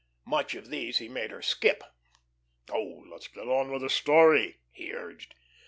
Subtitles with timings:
[0.25, 1.83] Much of these he made her skip.
[2.71, 5.35] "Oh, let's get on with the 'story,'" he urged.